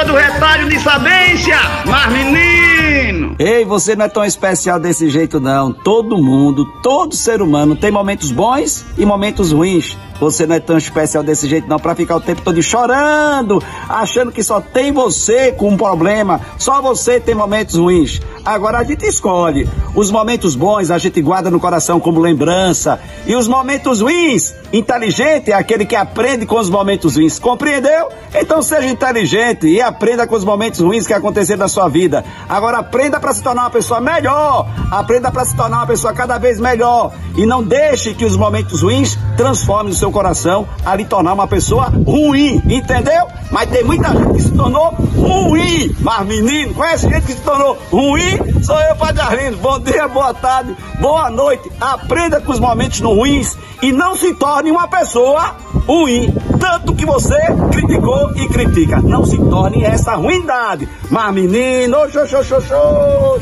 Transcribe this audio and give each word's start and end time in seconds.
do 0.00 0.14
retalho 0.14 0.68
de 0.70 0.80
sabência, 0.80 1.58
mas 1.84 2.10
menino! 2.10 3.36
Ei, 3.38 3.64
você 3.64 3.94
não 3.94 4.06
é 4.06 4.08
tão 4.08 4.24
especial 4.24 4.80
desse 4.80 5.08
jeito 5.10 5.38
não. 5.38 5.72
Todo 5.72 6.16
mundo, 6.16 6.64
todo 6.82 7.14
ser 7.14 7.42
humano 7.42 7.76
tem 7.76 7.90
momentos 7.90 8.32
bons 8.32 8.84
e 8.96 9.04
momentos 9.04 9.52
ruins. 9.52 9.96
Você 10.18 10.46
não 10.46 10.56
é 10.56 10.60
tão 10.60 10.78
especial 10.78 11.22
desse 11.22 11.48
jeito 11.48 11.68
não 11.68 11.78
para 11.78 11.94
ficar 11.94 12.16
o 12.16 12.20
tempo 12.20 12.42
todo 12.42 12.62
chorando, 12.62 13.62
achando 13.88 14.32
que 14.32 14.42
só 14.42 14.60
tem 14.60 14.92
você 14.92 15.52
com 15.52 15.68
um 15.68 15.76
problema, 15.76 16.40
só 16.58 16.80
você 16.80 17.20
tem 17.20 17.34
momentos 17.34 17.76
ruins. 17.76 18.20
Agora 18.44 18.78
a 18.78 18.84
gente 18.84 19.06
escolhe. 19.06 19.68
Os 19.94 20.10
momentos 20.10 20.56
bons 20.56 20.90
a 20.90 20.98
gente 20.98 21.20
guarda 21.22 21.50
no 21.50 21.60
coração 21.60 22.00
como 22.00 22.18
lembrança 22.18 22.98
e 23.26 23.36
os 23.36 23.46
momentos 23.46 24.00
ruins, 24.00 24.54
inteligente 24.72 25.52
é 25.52 25.54
aquele 25.54 25.84
que 25.84 25.94
aprende 25.94 26.44
com 26.44 26.58
os 26.58 26.68
momentos 26.68 27.16
ruins. 27.16 27.38
Compreendeu? 27.38 28.08
Então 28.34 28.62
seja 28.62 28.86
inteligente 28.86 29.66
e 29.66 29.80
aprenda 29.80 30.26
com 30.26 30.34
os 30.34 30.44
momentos 30.44 30.80
ruins 30.80 31.06
que 31.06 31.12
aconteceram 31.12 31.60
na 31.60 31.68
sua 31.68 31.88
vida. 31.88 32.24
Agora 32.48 32.78
aprenda 32.78 33.20
para 33.20 33.32
se 33.32 33.42
tornar 33.42 33.62
uma 33.62 33.70
pessoa 33.70 34.00
melhor. 34.00 34.66
Aprenda 34.90 35.30
para 35.30 35.44
se 35.44 35.54
tornar 35.54 35.78
uma 35.78 35.86
pessoa 35.86 36.12
cada 36.12 36.38
vez 36.38 36.58
melhor 36.58 37.12
e 37.36 37.46
não 37.46 37.62
deixe 37.62 38.14
que 38.14 38.24
os 38.24 38.36
momentos 38.36 38.82
ruins 38.82 39.16
transformem 39.36 39.92
o 39.92 39.96
seu 39.96 40.10
coração 40.10 40.66
a 40.84 40.94
lhe 40.96 41.04
tornar 41.04 41.32
uma 41.32 41.46
pessoa 41.46 41.84
ruim, 41.84 42.62
entendeu? 42.66 43.26
Mas 43.50 43.70
tem 43.70 43.84
muita 43.84 44.08
gente 44.08 44.34
que 44.34 44.42
se 44.42 44.52
tornou 44.52 44.94
ruim. 45.16 45.94
Mas 46.00 46.26
menino, 46.26 46.74
conhece 46.74 47.08
gente 47.08 47.26
que 47.26 47.32
se 47.32 47.40
tornou 47.40 47.78
ruim? 47.90 48.31
Sou 48.62 48.78
eu, 48.80 48.96
Padre 48.96 49.20
Arlindo. 49.20 49.56
Bom 49.58 49.78
dia, 49.80 50.08
boa 50.08 50.32
tarde, 50.32 50.76
boa 51.00 51.30
noite. 51.30 51.70
Aprenda 51.80 52.40
com 52.40 52.52
os 52.52 52.60
momentos 52.60 53.00
ruins 53.00 53.56
e 53.82 53.92
não 53.92 54.14
se 54.16 54.34
torne 54.34 54.70
uma 54.70 54.86
pessoa 54.88 55.56
ruim. 55.86 56.32
Tanto 56.58 56.94
que 56.94 57.04
você 57.04 57.38
criticou 57.70 58.32
e 58.36 58.48
critica. 58.48 59.00
Não 59.00 59.24
se 59.24 59.36
torne 59.38 59.84
essa 59.84 60.14
ruindade. 60.14 60.88
Mas 61.10 61.34
menino, 61.34 62.08
xô, 62.10 62.26
xô, 62.26 62.42
xô, 62.42 62.60
xô. 62.60 63.40